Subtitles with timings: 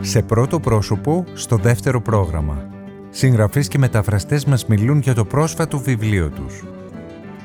[0.00, 2.70] Σε πρώτο πρόσωπο, στο δεύτερο πρόγραμμα.
[3.10, 6.64] Συγγραφείς και μεταφραστές μας μιλούν για το πρόσφατο βιβλίο τους.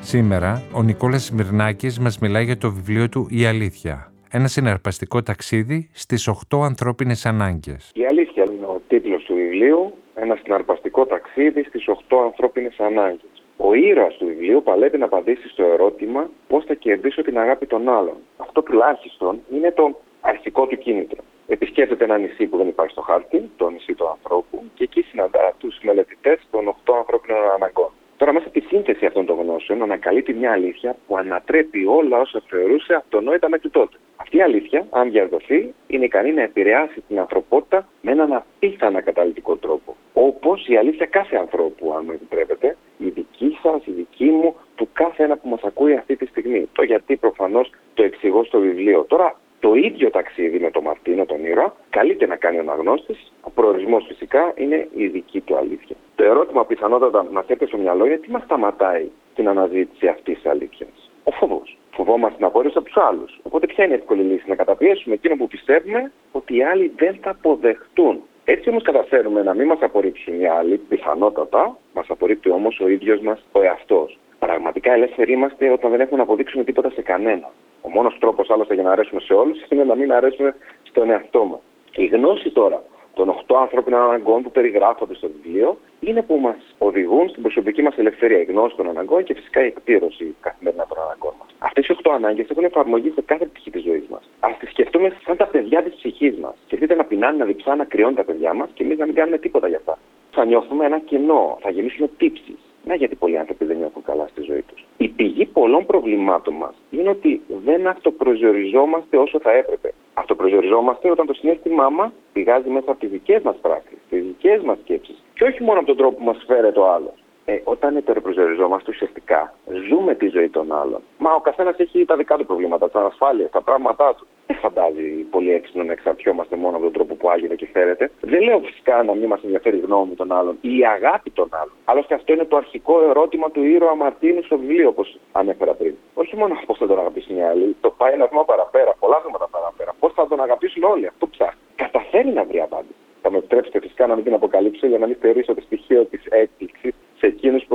[0.01, 4.11] Σήμερα, ο Νικόλας Σμυρνάκης μας μιλάει για το βιβλίο του «Η Αλήθεια».
[4.29, 7.91] Ένα συναρπαστικό ταξίδι στις 8 ανθρώπινες ανάγκες.
[7.93, 13.43] «Η Αλήθεια» είναι ο τίτλος του βιβλίου, ένα συναρπαστικό ταξίδι στις 8 ανθρώπινες ανάγκες.
[13.57, 17.89] Ο ήρωας του βιβλίου παλεύει να απαντήσει στο ερώτημα πώς θα κερδίσω την αγάπη των
[17.89, 18.15] άλλων.
[18.37, 21.23] Αυτό τουλάχιστον είναι το αρχικό του κίνητρο.
[21.53, 25.53] Επισκέπτεται ένα νησί που δεν υπάρχει στο χάρτη, το νησί του ανθρώπου, και εκεί συναντά
[25.57, 27.91] τους μελετητές των 8 ανθρώπινων αναγκών.
[28.17, 32.41] Τώρα, μέσα από τη σύνθεση αυτών των γνώσεων, ανακαλύπτει μια αλήθεια που ανατρέπει όλα όσα
[32.47, 33.97] θεωρούσε αυτονόητα μέχρι τότε.
[34.15, 39.55] Αυτή η αλήθεια, αν διαδοθεί, είναι ικανή να επηρεάσει την ανθρωπότητα με έναν απίθανα καταλητικό
[39.55, 39.95] τρόπο.
[40.13, 44.89] Όπως η αλήθεια κάθε ανθρώπου, αν μου επιτρέπετε, η δική σας, η δική μου, του
[44.93, 46.69] κάθε ένα που μας ακούει αυτή τη στιγμή.
[46.73, 49.05] Το γιατί προφανώς το εξηγώ στο βιβλίο.
[49.07, 49.35] Τώρα,
[49.65, 53.15] το ίδιο ταξίδι με τον Μαρτίνο, τον ήρωα, καλείται να κάνει ο αναγνώστη.
[53.41, 55.95] Ο προορισμός φυσικά είναι η δική του αλήθεια.
[56.15, 60.45] Το ερώτημα πιθανότατα μα έρθει στο μυαλό είναι τι μας σταματάει την αναζήτηση αυτής της
[60.45, 61.11] αλήθειας.
[61.23, 61.61] Ο φόβο.
[61.91, 63.39] Φοβόμαστε την απόρριψη από τους άλλους.
[63.43, 67.17] Οπότε, ποια είναι η εύκολη λύση, να καταπιέσουμε εκείνο που πιστεύουμε ότι οι άλλοι δεν
[67.21, 68.21] θα αποδεχτούν.
[68.45, 73.19] Έτσι όμως καταφέρουμε να μην μας απορρίψουν οι άλλοι, πιθανότατα, μας απορρίπτει όμως ο ίδιος
[73.19, 74.17] μας ο εαυτός.
[74.39, 77.49] Πραγματικά ελεύθεροι είμαστε όταν δεν έχουμε να αποδείξουμε τίποτα σε κανένα.
[77.93, 81.45] Ο μόνος τρόπος άλλωστε για να αρέσουμε σε όλους είναι να μην αρέσουμε στον εαυτό
[81.45, 81.59] μας.
[81.95, 87.29] Η γνώση τώρα των 8 ανθρώπινων αναγκών που περιγράφονται στο βιβλίο είναι που μας οδηγούν
[87.29, 91.33] στην προσωπική μας ελευθερία, η γνώση των αναγκών και φυσικά η εκπλήρωση καθημερινά των αναγκών
[91.39, 91.47] μας.
[91.59, 94.29] Αυτές οι 8 ανάγκες έχουν εφαρμογή σε κάθε πτυχή της ζωής μας.
[94.39, 96.53] Α τις σκεφτούμε σαν τα παιδιά της ψυχής μας.
[96.65, 99.37] Σκεφτείτε να πεινάνε, να διψάνε, να κρυώνουν τα παιδιά μας και εμείς να μην κάνουμε
[99.37, 99.97] τίποτα για αυτά.
[100.31, 102.57] Θα νιώθουμε ένα κενό, θα γεννήσουμε τύψεις.
[102.85, 104.85] Να γιατί πολλοί άνθρωποι δεν νιώθουν καλά στη ζωή τους.
[104.97, 109.93] Η πηγή πολλών προβλημάτων μας είναι ότι δεν αυτοπροσδιοριζόμαστε όσο θα έπρεπε.
[110.13, 114.77] Αυτοπροσδιοριζόμαστε όταν το συνέστημά μας πηγάζει μέσα από τις δικές μας πράξεις, τις δικές μας
[114.79, 117.23] σκέψεις και όχι μόνο από τον τρόπο που μας φέρεται ο άλλος.
[117.45, 119.53] Ε, όταν ετεροπροσδιοριζόμαστε ουσιαστικά,
[119.89, 121.01] ζούμε τη ζωή των άλλων.
[121.17, 124.27] Μα ο καθένας έχει τα δικά του προβλήματα, τα ασφάλεια, τα πράγματά του.
[124.47, 128.11] Δεν φαντάζει πολύ έξυπνο να εξαρτιόμαστε μόνο από τον τρόπο που άγεται και φέρεται.
[128.21, 131.49] Δεν λέω φυσικά να μην μας ενδιαφέρει η γνώμη των άλλων ή η αγάπη των
[131.51, 131.73] άλλων.
[131.85, 135.95] Άλλωστε αυτό είναι το αρχικό ερώτημα του ήρωα Μαρτίνου στο βιβλίο, όπως ανέφερα πριν.
[136.13, 139.47] Όχι μόνο πώς θα τον αγαπήσουν οι άλλοι, το πάει ένα βήμα παραπέρα, πολλά βήματα
[139.51, 139.93] παραπέρα.
[139.99, 141.59] Πώς θα τον αγαπήσουν όλοι, αυτό ψάχνει.
[141.75, 142.95] Καταφέρει να βρει απάντηση.
[143.21, 146.25] Θα με επιτρέψετε φυσικά να μην την αποκαλύψω για να μην θεωρήσω το στοιχείο της
[146.25, 146.92] έκπληξης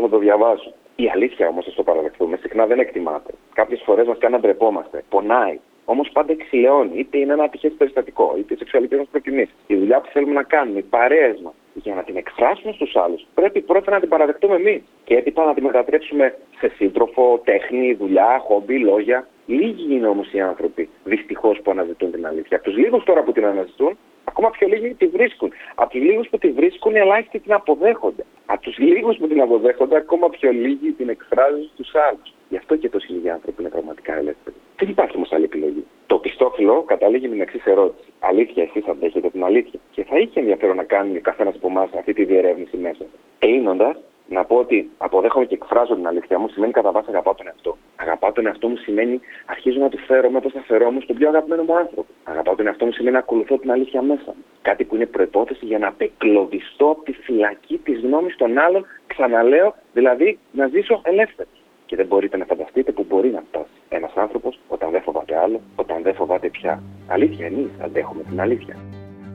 [0.08, 0.72] σε εκείνου που θα το διαβάσουν.
[0.96, 3.32] Η αλήθεια όμως, ας το παραδεχτούμε, συχνά δεν εκτιμάται.
[3.54, 5.04] Κάποιες φορές μας κάνει να ντρεπόμαστε.
[5.08, 5.58] Πονάει.
[5.84, 6.98] Όμως πάντα εξηλαιώνει.
[6.98, 9.52] Είτε είναι ένα ατυχές περιστατικό, είτε οι σεξουαλικέ μας προκινήσει.
[9.66, 11.52] Η δουλειά που θέλουμε να κάνουμε, οι παρέες μας.
[11.74, 14.82] Για να την εκφράσουμε στους άλλους, πρέπει πρώτα να την παραδεχτούμε εμείς.
[15.04, 19.28] Και έπειτα να την μετατρέψουμε σε σύντροφο, τέχνη, δουλειά, χόμπι, λόγια.
[19.46, 22.56] Λίγοι είναι όμως οι άνθρωποι, δυστυχώς, που αναζητούν την αλήθεια.
[22.56, 23.98] Από τους λίγους τώρα που την αναζητούν,
[24.30, 25.50] ακόμα πιο λίγοι τη βρίσκουν.
[25.74, 28.24] Από τους λίγους που τη βρίσκουν, οι ελάχιστοι την αποδέχονται.
[28.46, 32.28] Από τους λίγους που την αποδέχονται, ακόμα πιο λίγοι την εκφράζουν στους άλλους.
[32.48, 34.56] Γι' αυτό και τόσοι λίγοι άνθρωποι είναι πραγματικά ελεύθεροι.
[34.76, 35.84] Δεν υπάρχει όμως άλλη επιλογή.
[36.06, 38.08] Το πιστόφυλλο καταλήγει με την εξής ερώτηση.
[38.20, 39.80] Αλήθεια, εσείς αντέχετε την αλήθεια.
[39.90, 43.04] Και θα είχε ενδιαφέρον να κάνει καθένας από εμάς αυτή τη διερεύνηση μέσα.
[43.38, 43.96] Κλείνοντας,
[44.28, 47.76] να πω ότι αποδέχομαι και εκφράζω την αλήθεια μου σημαίνει κατά βάση αγαπάω τον εαυτό.
[48.04, 51.62] Αγαπάω τον εαυτό μου σημαίνει αρχίζω να του φέρω όπω θα φερόμουν στον πιο αγαπημένο
[51.62, 52.06] μου άνθρωπο.
[52.24, 54.44] Αγαπάω τον εαυτό μου σημαίνει να ακολουθώ την αλήθεια μέσα μου.
[54.62, 59.74] Κάτι που είναι προπόθεση για να απεκλωβιστώ από τη φυλακή της γνώμης των άλλων, ξαναλέω,
[59.92, 61.52] δηλαδή να ζήσω ελεύθερος.
[61.86, 65.60] Και δεν μπορείτε να φανταστείτε που μπορεί να φτάσει ένας άνθρωπος όταν δεν φοβάται άλλο,
[65.76, 66.82] όταν δεν φοβάται πια.
[67.08, 68.76] Αλήθεια, εμεί αντέχουμε την αλήθεια.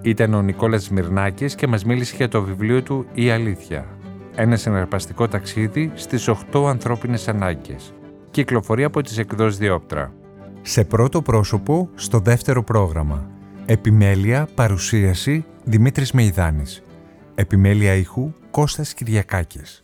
[0.04, 3.86] Ήταν ο Νικόλας Μυρνάκη και μας μίλησε για το βιβλίο του Η Αλήθεια.
[4.36, 7.94] Ένα συναρπαστικό ταξίδι στις 8 ανθρώπινες ανάγκες.
[8.34, 10.14] Κυκλοφορεί από τις εκδόσεις Διόπτρα.
[10.62, 13.30] Σε πρώτο πρόσωπο, στο δεύτερο πρόγραμμα.
[13.66, 16.84] Επιμέλεια, παρουσίαση, Δημήτρης Μεϊδάνης.
[17.36, 19.83] Επιμέλεια ήχου, Κώστας Κυριακάκης.